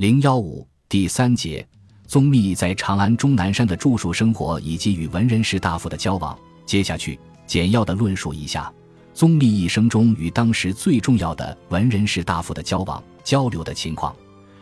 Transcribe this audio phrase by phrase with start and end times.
[0.00, 1.68] 零幺五第三节，
[2.06, 6.38] 宗密在长安终南山的住宿生活以及与文人士大夫的交往。
[6.64, 8.72] 接下去简要的论述一下
[9.12, 14.16] 宗密一生中与当时最重要的文人士大夫的交往交流的情况。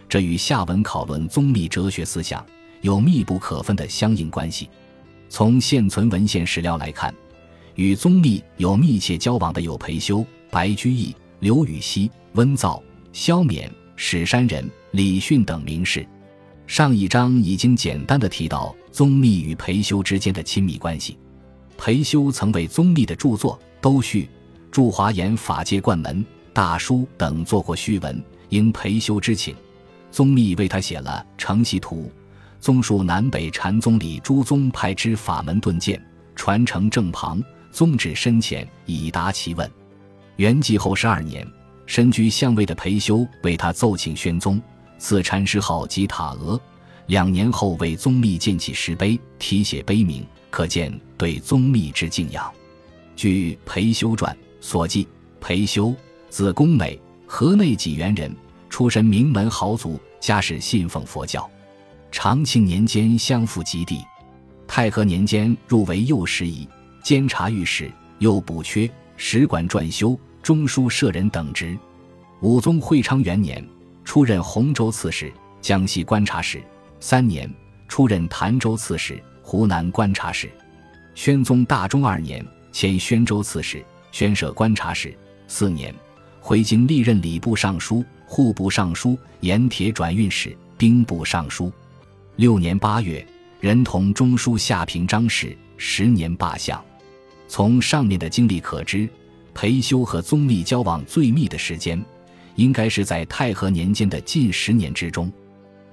[0.09, 2.45] 这与下文讨论宗密哲学思想
[2.81, 4.69] 有密不可分的相应关系。
[5.29, 7.15] 从现存文献史料来看，
[7.77, 12.83] 与宗密有密切交往的有裴修、白居易、刘禹锡、温造、
[13.13, 16.07] 萧冕、史山人、李训等名士。
[16.67, 21.19] 上一章已经简单的提到宗密与裴修之间的亲密关系。
[21.77, 24.23] 裴修曾为宗密的著作《都序》
[24.71, 26.17] 《驻华严法界观门》
[26.53, 29.55] 《大书》等做过序文，应裴修之请，
[30.11, 32.05] 宗密为他写了《承袭图》。
[32.61, 36.03] 综述南北禅宗里诸宗派之法门顿渐，
[36.35, 39.71] 传承正旁，宗旨深浅，以答其问。
[40.37, 41.47] 元季后十二年，
[41.87, 44.61] 身居相位的裴修为他奏请宣宗，
[44.99, 46.61] 赐禅师号及塔额。
[47.07, 52.53] 两年后为宗密建起石碑，题写碑铭，可见对宗密之敬仰。
[53.17, 55.09] 据《裴修传》所记，
[55.41, 55.95] 裴修
[56.29, 58.37] 字公美，河内济源人，
[58.69, 61.49] 出身名门豪族，家世信奉佛教。
[62.13, 64.05] 长庆年间相赴极地，
[64.67, 66.69] 太和年间入为右拾遗，
[67.03, 71.75] 监察御史，又补缺，使馆撰修，中书舍人等职。
[72.43, 73.67] 武宗会昌元年，
[74.09, 76.61] 出任洪州刺史、江西观察使；
[76.99, 77.47] 三年，
[77.89, 80.51] 出任潭州刺史、湖南观察使。
[81.15, 82.43] 宣宗大中二年，
[82.73, 85.11] 迁宣州刺史、宣舍观察使；
[85.47, 85.95] 四年，
[86.41, 91.71] 回京历任礼部尚书、户部尚书、盐铁转运使、兵部尚书。
[92.37, 93.23] 六年八月，
[93.61, 96.83] 任同中书下平章事，十年罢相。
[97.47, 99.07] 从上面的经历可知，
[99.53, 102.03] 裴修和宗密交往最密的时间，
[102.59, 105.33] 应该是在太和年间的近十年之中。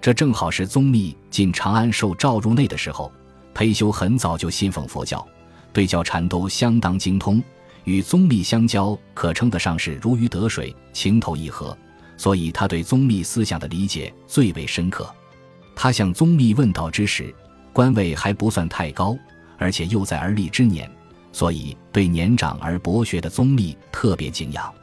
[0.02, 3.09] 这正好是宗密进长安受召入内的时候。
[3.53, 5.25] 裴修很早就信奉佛教，
[5.72, 7.41] 对教禅都相当精通，
[7.85, 11.78] 与宗密相交，可称得上是如鱼得水，情投意合。
[12.17, 15.09] 所以他对宗密思想的理解最为深刻。
[15.73, 17.34] 他向宗密问道之时，
[17.72, 19.18] 官位还不算太高，
[19.57, 20.89] 而且又在而立之年，
[21.31, 24.73] 所以对年长而博学的宗密特别敬仰。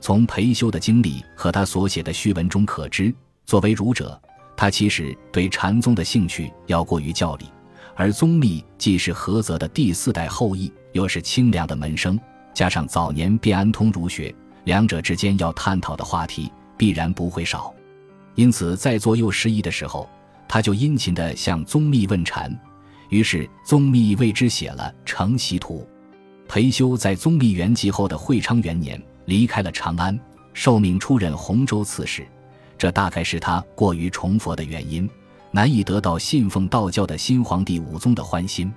[0.00, 3.14] 从裴修的经历和他所写的序文中可知，
[3.46, 4.20] 作为儒者，
[4.56, 7.46] 他其实对禅宗的兴趣要过于教理，
[7.94, 12.18] 而宗密既是菏泽的第四代后裔，又是清凉的门生，
[12.54, 14.34] 加上早年便安通儒学，
[14.64, 17.74] 两者之间要探讨的话题必然不会少。
[18.34, 20.08] 因此，在左右失意的时候。
[20.52, 22.52] 他就殷勤地向宗密问禅，
[23.08, 25.86] 于是宗密为之写了《承袭图》。
[26.50, 30.18] 裴修在宗密圆寂后的会昌元年离开了长安，
[30.52, 32.26] 受命出任洪州刺史。
[32.76, 35.08] 这大概是他过于崇佛的原因，
[35.52, 38.72] 难以得到信奉道教的新皇帝武宗的欢心。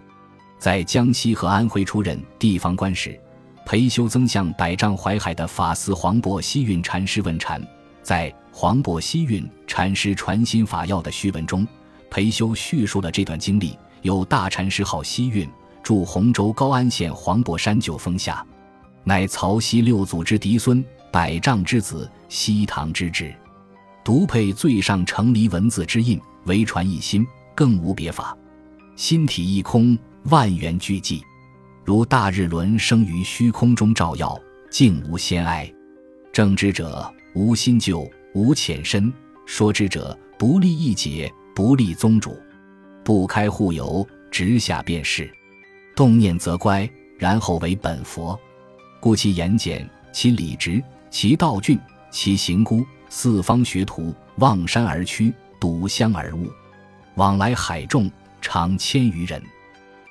[0.60, 3.20] 在江西和安徽出任地方官时，
[3.66, 7.60] 裴修曾向百丈怀海的法寺黄檗西运禅师问禅。
[8.04, 11.66] 在黄渤西运禅师传心法要的序文中，
[12.12, 13.76] 裴修叙述了这段经历。
[14.04, 15.50] 有大禅师号西运，
[15.82, 18.46] 住洪州高安县黄檗山九峰下，
[19.04, 23.34] 乃曹溪六祖之嫡孙，百丈之子，西堂之侄。
[24.04, 27.26] 独配最上成离文字之印，唯传一心，
[27.56, 28.38] 更无别法。
[28.96, 31.22] 心体一空，万缘俱寂，
[31.84, 35.72] 如大日轮生于虚空中照耀，静无仙哀。
[36.32, 37.14] 正知者。
[37.36, 39.12] 无心就，无浅深；
[39.48, 42.38] 说之者不立一解，不立宗主，
[43.04, 45.28] 不开户由，直下便是。
[45.96, 46.88] 动念则乖，
[47.18, 48.40] 然后为本佛。
[49.04, 51.78] 故其言简，其理直，其道峻，
[52.10, 52.86] 其行孤。
[53.10, 56.50] 四方学徒望山而趋，睹香而悟。
[57.16, 58.10] 往来海众
[58.40, 59.44] 常千余人。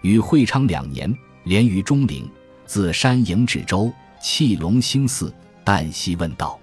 [0.02, 1.10] 与会昌两年，
[1.44, 2.30] 连于中陵，
[2.66, 5.32] 自山营至州，弃龙兴寺，
[5.64, 6.60] 旦夕问道。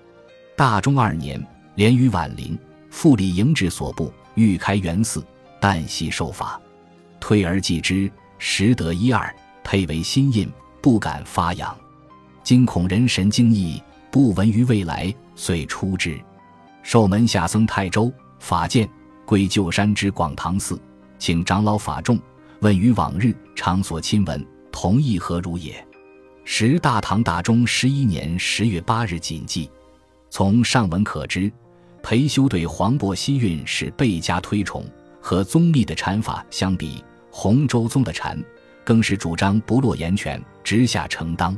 [0.56, 2.56] 大中二年，连于宛陵，
[2.92, 5.26] 复理营制所部，欲开元寺，
[5.60, 6.62] 旦夕受法。
[7.20, 10.48] 推而继之，识得一二，配为心印，
[10.80, 11.76] 不敢发扬。
[12.50, 13.80] 惊恐人神惊异，
[14.10, 16.20] 不闻于未来，遂出之。
[16.82, 18.90] 受门下僧泰州法鉴，
[19.24, 20.82] 归旧山之广堂寺，
[21.20, 22.20] 请长老法众，
[22.62, 25.86] 问于往日常所亲闻，同意何如也？
[26.44, 29.70] 时大唐大中十一年十月八日谨记。
[30.32, 31.52] 从上文可知，
[32.02, 34.84] 裴修对黄渤西运是倍加推崇。
[35.22, 38.44] 和宗密的禅法相比，洪州宗的禅
[38.84, 41.56] 更是主张不落言权，直下承当。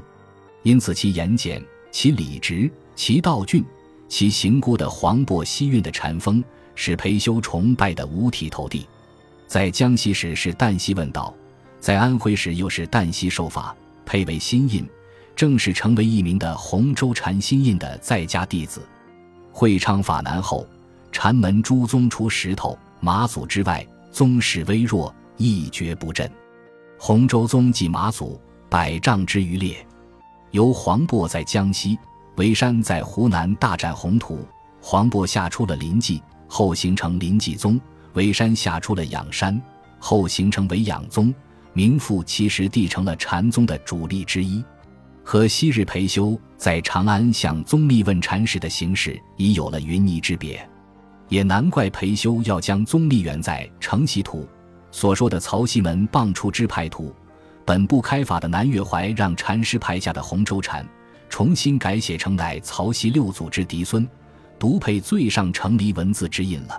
[0.63, 3.63] 因此，其言简，其理直，其道峻，
[4.07, 6.43] 其行孤的黄渤西运的禅风，
[6.75, 8.87] 使裴休崇拜得五体投地。
[9.47, 11.33] 在江西时是旦夕问道，
[11.79, 13.75] 在安徽时又是旦夕受法，
[14.05, 14.87] 配为新印，
[15.35, 18.87] 正式成为一名的洪州禅新印的在家弟子。
[19.51, 20.65] 会昌法难后，
[21.11, 26.29] 禅门诸宗除石头、马祖之外，宗势微弱，一蹶不振。
[26.97, 29.85] 洪州宗继马祖，百丈之余烈。
[30.51, 31.97] 由黄渤在江西，
[32.35, 34.45] 韦山在湖南大展宏图。
[34.81, 37.79] 黄渤下出了临济，后形成临济宗；
[38.13, 39.61] 韦山下出了仰山，
[39.99, 41.33] 后形成为仰宗。
[41.73, 44.61] 名副其实地成了禅宗的主力之一。
[45.23, 50.67] 和昔日裴修在长安向宗密问禅时的形式已有了云泥之别，
[51.29, 54.39] 也难怪裴修要将宗密原在《承袭图》
[54.91, 57.15] 所说的曹溪门傍处之派图，
[57.71, 60.85] 本不开法的南岳怀让禅师派下的洪州禅，
[61.29, 64.05] 重新改写成乃曹溪六祖之嫡孙，
[64.59, 66.77] 独配最上成离文字之印了。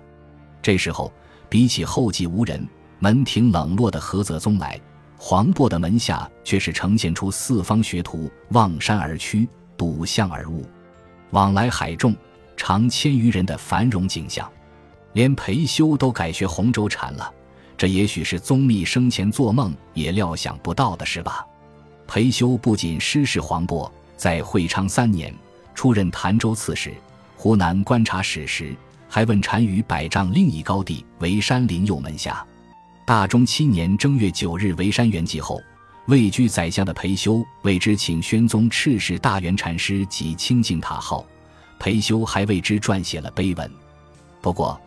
[0.61, 1.11] 这时候，
[1.49, 2.69] 比起后继无人、
[2.99, 4.79] 门庭冷落的菏泽宗来。
[5.17, 9.49] 黄渤的门下却是呈现出四方学徒望山而趋、
[9.79, 10.63] 睹象而悟、
[11.31, 12.15] 往来海众
[12.55, 14.47] 常千余人的繁荣景象。
[15.15, 17.33] 连裴修都改学洪州禅了，
[17.83, 21.45] 这也许是宗密生前做梦也料想不到的事吧。
[22.07, 25.35] 裴修不仅师事黄渤，在会昌三年
[25.75, 26.95] 出任潭州刺史、
[27.37, 28.73] 湖南观察使时，
[29.09, 32.47] 还问禅于百丈另一高地为山林右门下。
[33.05, 35.61] 大中七年正月九日，为山圆寂后，
[36.07, 41.27] 位居宰相的裴修为之请宣宗敕使大圆禅师及清净塔号，
[41.81, 43.69] 裴修还为之撰写了碑文。
[44.41, 44.81] 不过，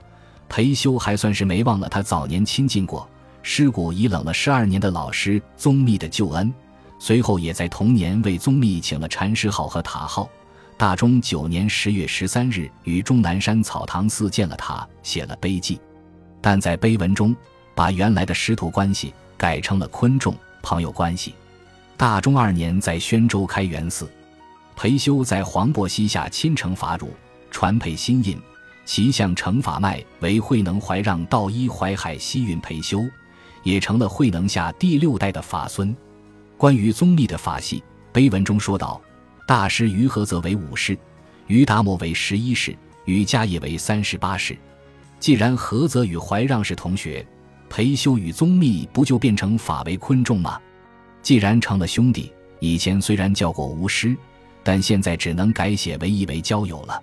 [0.55, 3.05] 裴修还算是没忘了他早年亲近过、
[3.41, 6.49] 尸骨已冷了十二年的老师宗密的旧恩，
[6.97, 10.29] 随后也在同年为宗密请了禅师号和塔号。
[10.77, 15.77] 大中九年十月十三日，于终南山草堂寺建了塔，写了碑记，
[16.39, 17.35] 但在碑文中。
[17.75, 21.35] 把原来的师徒关系改成了昆仲朋友关系。
[21.97, 24.09] 大中二年，在宣州开元寺，
[24.77, 27.13] 裴修在黄渤西下亲承法乳，
[27.51, 28.39] 传配新印，
[28.85, 33.03] 其向承法脉为慧能怀让道一淮海西运裴修，
[33.63, 35.95] 也成了慧能下第六代的法孙。
[36.55, 37.83] 关于宗密的法系，
[38.13, 39.01] 碑文中说道：
[39.47, 40.97] 大师于和则为五世，
[41.47, 44.57] 于达摩为十一世，于迦叶为三十八世。
[45.19, 47.25] 既然菏泽与怀让是同学。
[47.67, 50.61] 裴修与宗密不就变成法为昆仲吗？
[51.23, 54.15] 既然成了兄弟，以前虽然叫过吴师，
[54.63, 57.01] 但现在只能改写为一为交友了。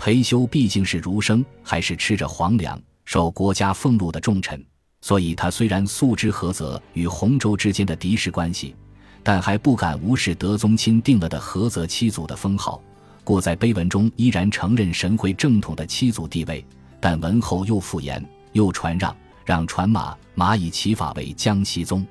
[0.00, 4.64] 裴修毕竟是儒生，还是吃着皇粮、受国家俸禄的重臣，
[5.02, 8.74] 所以他虽然素知菏泽与洪州之间的敌视关系，
[9.22, 12.82] 但还不敢无视德宗钦定了的菏泽七祖的封号，
[13.24, 16.64] 故在碑文中依然承认神会正统的七祖地位，
[16.98, 19.14] 但文后又复言又传让。
[19.44, 22.06] 让传马马以其法为江西宗，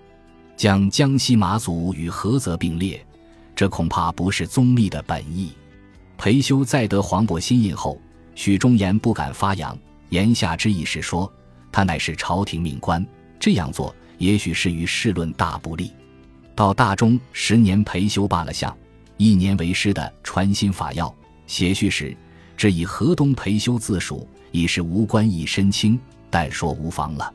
[0.57, 3.03] 将江西马祖与菏泽并列，
[3.55, 5.53] 这恐怕不是宗密的本意。
[6.19, 7.97] 裴修在得黄渤新印后，
[8.35, 9.75] 许忠言不敢发扬，
[10.09, 11.31] 言下之意是说
[11.71, 13.03] 他乃是朝廷命官，
[13.39, 15.93] 这样做也许是与世论大不利。
[16.53, 18.77] 到大中十年，裴修罢了相，
[19.15, 21.15] 一年为师的传心法要
[21.47, 22.13] 写序时，
[22.57, 25.97] 只以河东裴修自述，已是无官一身轻。
[26.29, 27.33] 但说无妨了。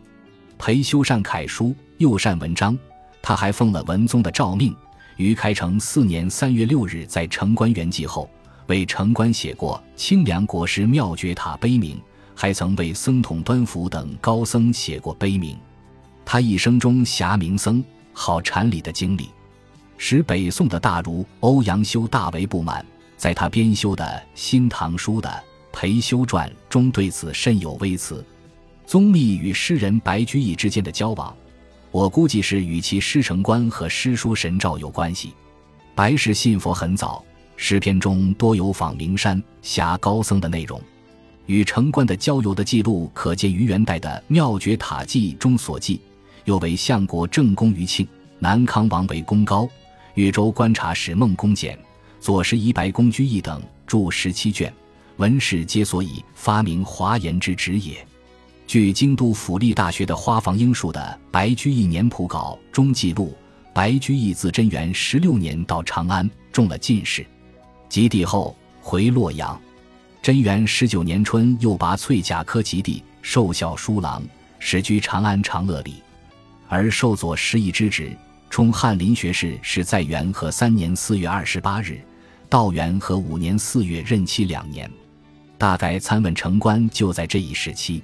[0.59, 2.79] 裴修善楷书，又善文章，
[3.23, 4.77] 他还奉了文宗的诏命，
[5.17, 8.29] 于开成四年三月六日在城关圆寂后，
[8.67, 12.01] 为城关写过清凉国师妙觉塔碑铭，
[12.35, 15.57] 还曾为僧统端福等高僧写过碑铭。
[16.25, 19.29] 他一生中侠名僧，好禅理的经历，
[19.99, 22.85] 使北宋的大儒欧阳修大为不满，
[23.17, 24.05] 在他编修的
[24.35, 25.29] 《新唐书》的
[25.71, 28.25] 《裴修传》中，对此甚有微词。
[28.87, 31.37] 宗密与诗人白居易之间的交往，
[31.91, 35.35] 我估计是与其师承观和诗书神照有关系。
[35.95, 37.25] 白氏信佛很早，
[37.57, 40.81] 诗篇中多有访名山、峡高僧的内容。
[41.47, 46.01] 与城关的交游的记录，可见于元代的《妙觉塔记》中所记。
[46.45, 48.07] 又为相国正宫于庆、
[48.39, 49.67] 南康王为公高、
[50.13, 51.79] 越州观察使孟公简、
[52.21, 54.71] 左拾遗白公居易等著十七卷，
[55.17, 58.07] 文史皆所以发明华严之旨也。
[58.67, 63.35] 据京都府立大学的花房英树的《白居易年谱稿》中记录，
[63.73, 67.27] 白居易自贞元十六年到长安，中了进士，
[67.89, 69.61] 及第后回洛阳。
[70.23, 74.23] 贞元十九年春，又拔翠甲科及第，授校书郎，
[74.59, 76.03] 始居长安长乐里。
[76.69, 78.17] 而受左拾遗之职，
[78.49, 82.01] 充翰林学士，是在元和三年四月二十八日，
[82.49, 84.91] 道元和五年四月任期两年。
[85.59, 88.03] 大概参问城关就在这一时期。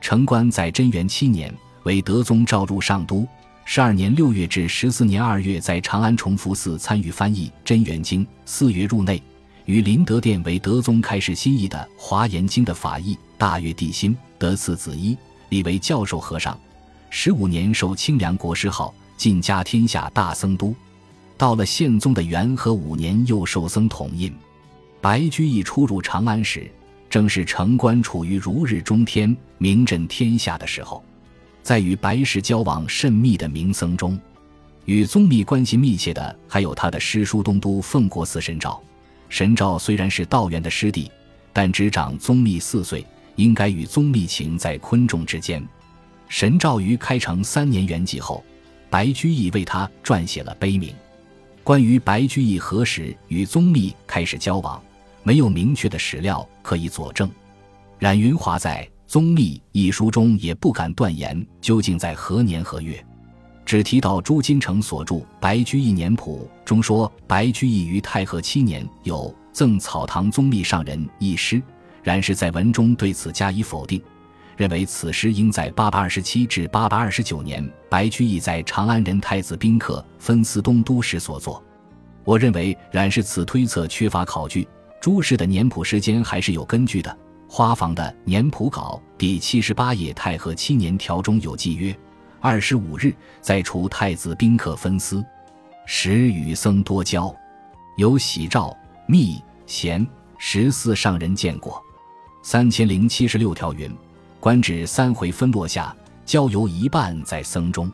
[0.00, 3.26] 城关在贞元七年为德宗召入上都，
[3.64, 9.22] 十二年六月至十四年二月在长安崇福寺参与翻译《真元经》，四月入内，
[9.64, 15.16] 于麟德殿为德宗开示新译的《华严经》的法义，大悦帝心，得赐子衣，
[15.48, 16.58] 立为教授和尚。
[17.08, 20.74] 十五年受清凉国师号，进加天下大僧都。
[21.38, 24.34] 到了宪宗的元和五年，又受僧统印。
[25.00, 26.70] 白居易初入长安时，
[27.08, 31.02] 正是城关处于如日中天、名震天下的时候。
[31.62, 34.18] 在与白石交往甚密的名僧中，
[34.84, 38.82] 与宗密关系密切的还有他的师叔东都奉国寺神照。
[39.28, 41.10] 神照虽然是道元的师弟，
[41.52, 45.66] 但只长宗密四岁，应该与宗密情在昆仲之间。
[46.28, 48.44] 神照于开成三年圆寂后，
[48.90, 50.92] 白居易为他撰写了碑铭。
[51.62, 54.82] 关于白居易何时与宗密开始交往，
[55.22, 57.30] 没有明确的史料可以佐证。
[58.00, 63.04] 冉云华在《宗密》一书中也不敢断言究竟在何年何月，
[63.62, 71.62] 只提到朱金城所著《白居易年谱》中说，白居易于太和七年有赠草堂宗密上人一诗，
[72.02, 74.02] 然是在文中对此加以否定。
[74.56, 81.62] 认为此诗应在八百二十七至八百二十九年，白居易在长安人太子宾客分司东都时所作。
[82.24, 84.66] 我认为冉氏此推测缺乏考据，
[85.02, 87.14] 朱氏的年谱时间还是有根据的。
[87.54, 91.94] 花房的年谱稿第七十八页太和七年条中有记曰：
[92.40, 95.22] 二十五日，在除太子宾客分司，
[95.84, 97.30] 时与僧多交，
[97.98, 98.74] 有喜诏
[99.06, 100.06] 密贤
[100.38, 101.78] 十四上人见过。
[102.42, 103.94] 三千零七十六条云。
[104.40, 105.94] 官至三回分落下，
[106.24, 107.92] 交由一半在僧中。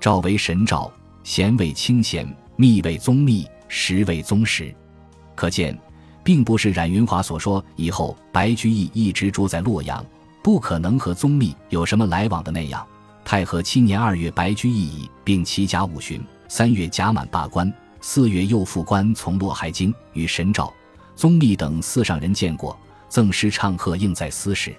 [0.00, 4.74] 诏为神诏，贤为清贤，密为宗密，实为宗实。
[5.36, 5.78] 可见，
[6.28, 10.04] 并不是冉云华所说以后白居易一直住在洛阳，
[10.42, 12.86] 不可能和宗密有什么来往的那样。
[13.24, 20.70] 太和七年二月，白居易已并齐甲五旬；三月甲满罢官，四月又复官从洛海京，与神照、
[21.16, 24.76] 宗密等四上人见过，赠诗唱和，应在私事。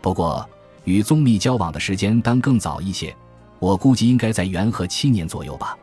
[0.00, 0.44] 不过，
[0.82, 3.14] 与宗密交往的时间当更早一些，
[3.60, 5.78] 我估计应该在元和七年左右吧。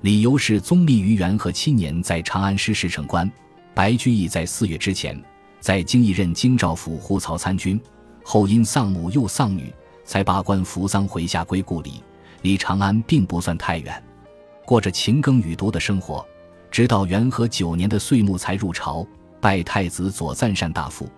[0.00, 3.30] 理由是宗密于元和七年在长安失事成官，
[3.80, 5.18] 白居易在四月之前
[5.58, 7.80] 在京邑任京兆府护曹参军，
[8.22, 9.72] 后因丧母又丧女，
[10.04, 12.04] 才罢官服丧回下归故里，
[12.42, 14.04] 离长安并不算太远，
[14.66, 16.22] 过着勤耕雨读的生活，
[16.70, 19.06] 直到元和九年的岁暮才入朝
[19.40, 21.08] 拜太子左赞善大夫。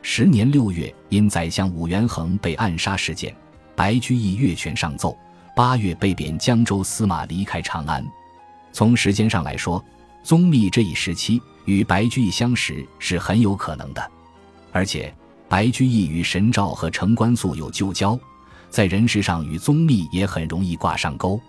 [0.00, 3.34] 十年六月，因宰相武元衡被暗杀事件，
[3.74, 5.18] 白居易越权上奏。
[5.56, 8.06] 八月被贬江州司马，离开长安。
[8.72, 9.84] 从时间上来说，
[10.22, 14.10] 宗密这一时期与白居易相识是很有可能的。
[14.72, 15.14] 而且，
[15.48, 18.18] 白居易与神照和程关素有旧交，
[18.70, 21.40] 在人事上与宗密也很容易挂上钩。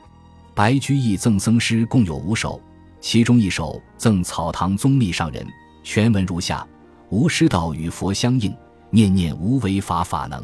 [0.53, 2.62] 白居易赠僧诗共有五首，
[3.00, 5.48] 其中一首赠草堂宗密上人，
[5.84, 6.67] 全文如下。
[7.10, 8.55] 无师道与佛相应，
[8.89, 10.43] 念念无为法法能。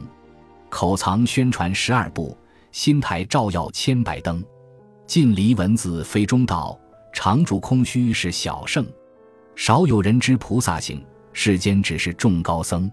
[0.70, 2.38] 口藏宣传十二部，
[2.72, 4.44] 心台照耀千百灯。
[5.08, 6.80] 近离文字非中道，
[7.12, 8.86] 常住空虚是小圣。
[9.60, 12.90] 少有人知菩萨行，世间只是众高僧。